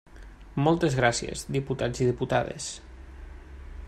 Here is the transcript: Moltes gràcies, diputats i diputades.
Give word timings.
Moltes 0.67 0.95
gràcies, 0.99 1.43
diputats 1.57 2.03
i 2.05 2.09
diputades. 2.09 2.73